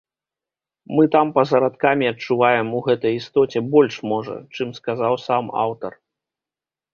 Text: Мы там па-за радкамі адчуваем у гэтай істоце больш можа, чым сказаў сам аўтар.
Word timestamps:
Мы 0.99 1.03
там 1.15 1.27
па-за 1.35 1.57
радкамі 1.63 2.09
адчуваем 2.11 2.67
у 2.79 2.81
гэтай 2.87 3.13
істоце 3.19 3.63
больш 3.77 3.95
можа, 4.13 4.35
чым 4.59 4.73
сказаў 4.79 5.13
сам 5.27 5.53
аўтар. 5.67 5.93